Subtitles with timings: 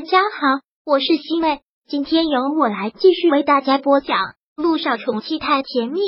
[0.00, 4.16] 大家好，我是西妹，今天由我来继续为大家播讲
[4.56, 6.00] 《路上宠妻太甜蜜》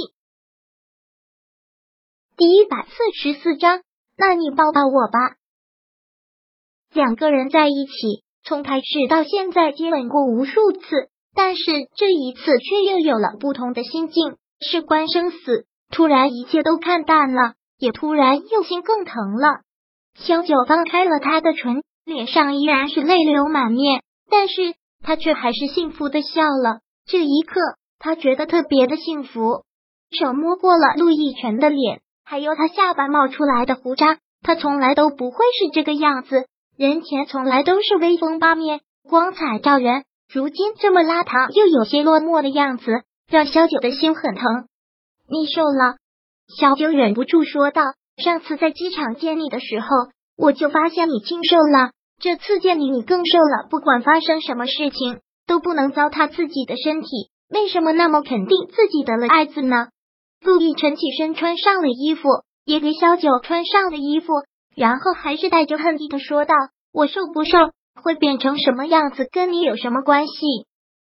[2.38, 3.82] 第一百四十四章。
[4.16, 5.36] 那你抱抱我吧。
[6.94, 11.62] 两个人在一起，从开始到现在接吻过无数次，但是
[11.94, 14.38] 这一次却又有了不同的心境。
[14.58, 19.60] 事关生死，突然一切都看淡了，也突然又心更疼了。
[20.14, 21.84] 萧九放开了他的唇。
[22.04, 26.80] 脸上依然是泪流满面，但是他却还是幸福的笑了。
[27.06, 27.60] 这一刻，
[27.98, 29.62] 他觉得特别的幸福。
[30.10, 36.46] 手摸过了陆亦辰的脸，还有他下巴冒出来的胡渣，他从来都不会是这个样子。
[36.76, 44.44] 人前从来都是威风八面、光彩照人，如今这么邋遢又有些落寞的样子，让萧九的心很疼。
[45.28, 45.96] 你瘦了，
[46.58, 47.82] 萧九忍不住说道
[48.22, 49.86] ：“上次在机场见你的时候。”
[50.34, 53.66] 我就发现你清瘦了，这次见你你更瘦了。
[53.68, 57.08] 不管发生什么事情，都不能糟蹋自己的身体。
[57.50, 59.88] 为什么那么肯定自己得了艾滋呢？
[60.40, 62.28] 陆亦辰起身穿上了衣服，
[62.64, 64.34] 也给小九穿上了衣服，
[64.76, 66.54] 然后还是带着恨意的说道
[66.94, 67.58] ：“我瘦不瘦，
[68.00, 70.46] 会变成什么样子，跟你有什么关系？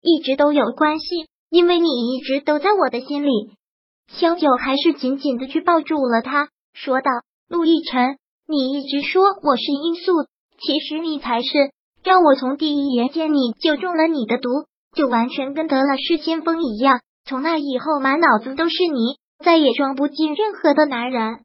[0.00, 3.56] 一直都有关系，因为你一直都在我的心里。”
[4.06, 7.10] 小九还是紧紧的去抱住了他，说道
[7.50, 8.16] ：“陆亦辰。”
[8.46, 10.12] 你一直说我是罂粟，
[10.60, 11.48] 其实你才是
[12.04, 14.48] 让我从第一眼见你就中了你的毒，
[14.94, 17.00] 就完全跟得了失心疯一样。
[17.24, 21.40] 从那以后，满脑子都是你，再也装不进任何的男人。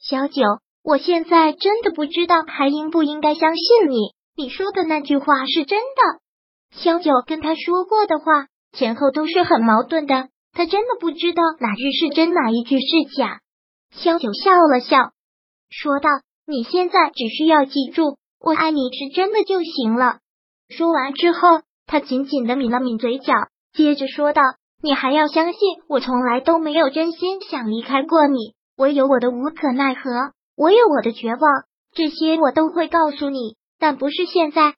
[0.00, 0.42] 小九，
[0.82, 4.14] 我现在真的不知道还应不应该相信你。
[4.36, 6.78] 你说的那句话是真的？
[6.78, 13.40] 小九跟他说过的话前后都是很矛盾的，他真的不知道哪句是真，哪一句是假。
[13.92, 15.12] 小九笑了笑，
[15.70, 16.08] 说道。
[16.46, 20.18] 你现在只需要记住，我爱你是真的就行了。
[20.68, 23.32] 说完之后，他紧紧的抿了抿嘴角，
[23.72, 24.42] 接着说道
[24.84, 28.52] ：“你还要相信，我从来都没有真心想离开过你。
[28.76, 30.10] 我有我的无可奈何，
[30.58, 31.40] 我有我的绝望，
[31.94, 34.74] 这些我都会告诉你，但不是现在。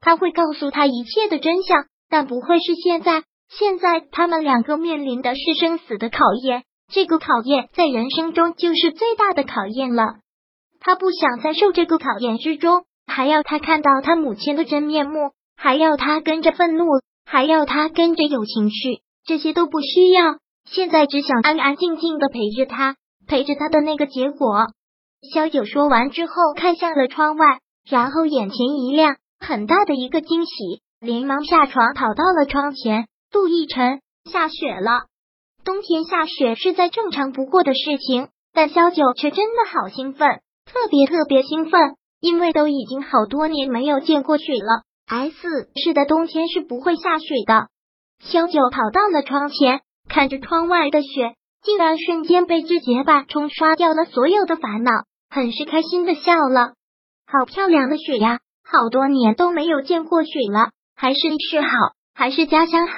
[0.00, 3.24] 他会告诉他一切的真相，但不会是现在。
[3.50, 10.14] 现在他们两个面临的是生死的考验，这个考验在人生中就是最大的考验了。”
[10.80, 16.84] 他不想再受这个考验之中，还要他看到他母亲的真面目，还要他跟着愤怒，
[17.24, 20.36] 还要他跟着有情绪，这些都不需要。
[20.64, 22.96] 现在只想安安静静的陪着他，
[23.26, 24.68] 陪着他的那个结果。
[25.34, 27.58] 萧九说完之后，看向了窗外，
[27.88, 30.52] 然后眼前一亮，很大的一个惊喜，
[31.00, 33.06] 连忙下床跑到了窗前。
[33.30, 35.06] 杜奕晨，下雪了。
[35.64, 40.40] 冬天下雪是再正常不过的事情，但萧九却真的好兴奋。
[40.66, 44.84] 特别特别兴奋，因为都已经好多年没有见过雪了。
[45.08, 45.36] S
[45.74, 47.66] 市的冬天是不会下雪的。
[48.20, 51.34] 萧九跑到了窗前，看着窗外的雪，
[51.64, 54.92] 竟然瞬间被这结巴冲刷掉了所有的烦恼，
[55.28, 56.74] 很是开心的笑了。
[57.26, 58.38] 好漂亮的雪呀！
[58.64, 61.18] 好多年都没有见过雪了，还是
[61.50, 61.68] 是好，
[62.14, 62.94] 还是家乡好。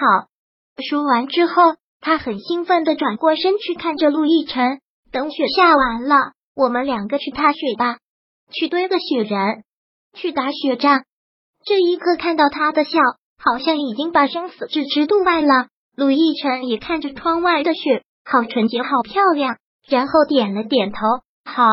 [0.87, 4.81] 说完之后，他很兴奋的转过身去看着陆亦辰，
[5.11, 6.33] 等雪下完了。
[6.55, 7.97] 我们两个去踏雪吧，
[8.51, 9.65] 去堆个雪人，
[10.13, 11.05] 去打雪仗。
[11.65, 12.99] 这一刻看到他的笑，
[13.39, 15.69] 好像已经把生死置之度外了。
[15.97, 19.57] 陆亦辰也看着窗外的雪，好纯洁，好漂亮，
[19.89, 20.99] 然后点了点头，
[21.45, 21.67] 好。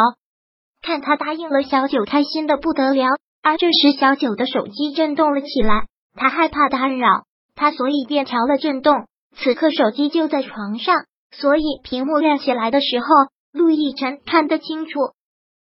[0.81, 3.07] 看他答应了，小九开心的不得了。
[3.43, 7.23] 而这时，小九的手机震动了起来，他害怕打扰
[7.55, 9.07] 他，所以便调了震动。
[9.35, 10.95] 此刻手机就在床上，
[11.31, 13.05] 所以屏幕亮起来的时候。
[13.53, 14.99] 陆亦辰看得清楚，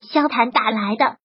[0.00, 1.16] 萧谭打来的，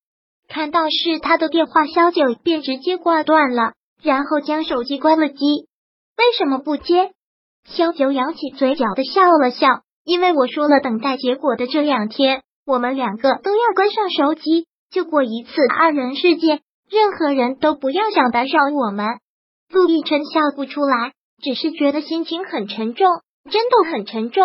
[0.48, 5.68] 看到是他的电话，萧九便直接挂断了，然后将手机关了机。
[6.18, 7.12] 为什么不接？
[7.66, 19.06] 萧九扬起嘴角的笑了笑，因为我说了，等待结果的这两天，我们两个都要关上手机，就过一次二人世界，任何人都不要想打扰我们。
[19.70, 23.08] 陆亦辰笑不出来，只是觉得心情很沉重，
[23.50, 24.44] 真的很沉重。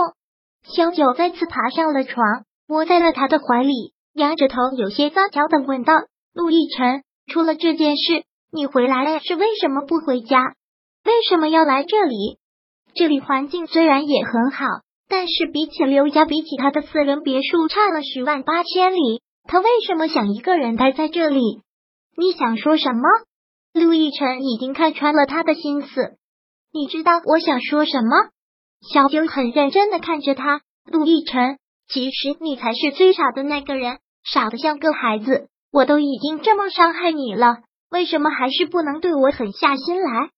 [0.64, 5.94] 萧九再次爬上了床，窝在了他的怀里，仰着头，有些撒娇的问道
[6.34, 10.54] ：“陆亦辰，出了这件事，你回来了是为什么不回家？
[11.04, 12.38] 为什么要来这里？
[12.94, 14.64] 这里环境虽然也很好，
[15.08, 19.22] 但是比起刘家，比起他的私人别墅，差了十万八千里。
[19.44, 21.40] 他为什么想一个人待在这里？
[22.16, 23.02] 你想说什么？”
[23.72, 26.16] 陆亦辰已经看穿了他的心思，
[26.72, 28.30] 你知道我想说什么？
[28.92, 31.58] 小九很认真的看着他，陆亦辰，
[31.92, 35.48] 其实你才是最傻的那个人，傻的像个孩子。
[35.72, 37.58] 我都已经这么伤害你了，
[37.90, 40.30] 为什么还是不能对我狠下心来？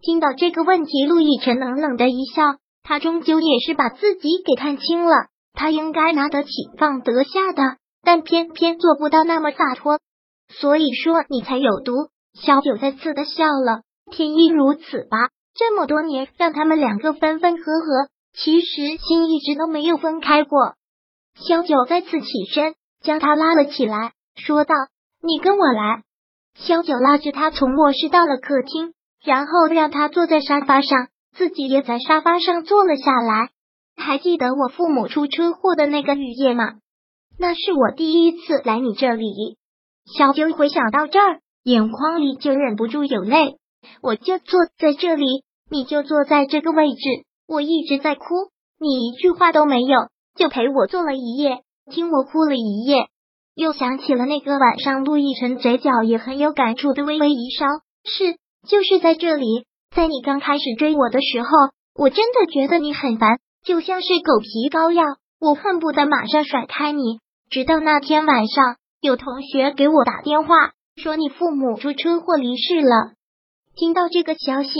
[0.00, 10.00] 听到这个问题，陆亦辰冷冷的一笑，他终究也是把自己给看清了，他应该拿得起放得下的，但偏偏做不到那么洒脱，
[10.48, 11.92] 所以说你才有毒。
[12.34, 20.74] 小九再次的笑了，天意如此吧，这么多年让他们两个分分合合，其实心一直都没有分开过。
[21.34, 24.74] 萧九再次起身，将他拉了起来，说道
[25.22, 26.02] ：“你跟我来。”
[26.54, 28.94] 萧九拉着他从卧室到了客厅。
[29.24, 31.06] 然后让他坐在沙发上，
[31.36, 33.50] 自己也在沙发上坐了下来。
[33.96, 36.72] 还记得我父母出车祸的那个雨夜吗？
[37.38, 39.58] 那是我第一次来你这里。
[40.12, 43.58] 小九回想到这儿，眼眶里就忍不住有泪。
[44.02, 47.00] 我就坐在这里，你就坐在这个位置。
[47.46, 48.24] 我一直在哭，
[48.80, 53.08] 你一句话都没有，就陪我坐了一夜，听我哭了一夜。
[53.54, 57.66] 又想起了那个晚上，陆亦辰嘴角也很有感触的微微一烧，
[58.04, 58.36] 是。
[58.64, 61.48] 就是在这里，在你刚开始追我的时候，
[61.96, 65.02] 我真的觉得你很烦，就像是狗皮膏药，
[65.40, 67.18] 我恨不得马上甩开你。
[67.50, 70.54] 直到那天晚上，有同学给我打电话
[70.94, 73.14] 说你父母出车祸离世了。
[73.74, 74.70] 听到这个消息，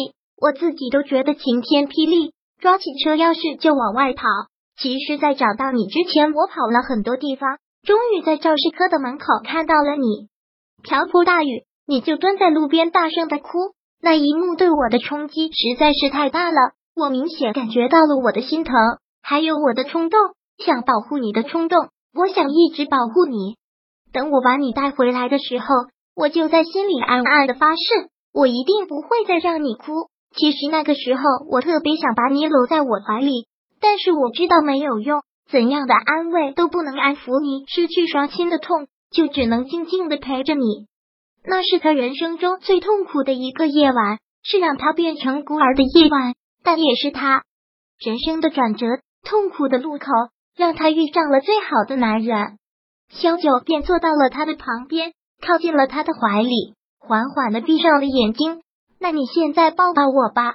[0.41, 4.23] 我自己都觉得晴天霹雳，抓起车钥匙就往外跑。
[4.83, 10.29] 其实，在找到你之前，我跑了很多地方，终于在教师科的门口看到了你。
[10.83, 11.65] 瓢泼大雨。
[11.85, 16.57] 你就蹲在路边大声的哭，那一幕对我的冲击实在是太大了。
[16.95, 18.73] 我明显感觉到了我的心疼，
[19.21, 20.19] 还有我的冲动，
[20.65, 21.89] 想保护你的冲动。
[22.15, 23.57] 我想一直保护你。
[24.13, 25.67] 等我把你带回来的时候，
[26.15, 27.83] 我就在心里暗暗的发誓，
[28.33, 30.09] 我一定不会再让你哭。
[30.37, 33.49] 其实那个时候，我特别想把你搂在我怀里，
[33.83, 40.87] 但是我知道没有用，怎样的安慰都不能安抚你失去双亲的痛，就只能静静的陪着你。
[41.45, 47.43] 那是他人生中最痛苦的一个夜晚，是让他变成孤儿的夜晚，但也是他
[47.99, 48.87] 人生的转折，
[49.25, 50.07] 痛苦的路口，
[50.57, 52.59] 让他遇上了最好的男人。
[53.11, 55.13] 萧九便坐到了他的旁边，
[55.45, 58.63] 靠近了他的怀里，缓缓的闭上了眼睛。
[59.01, 60.55] 那你现在抱抱我吧。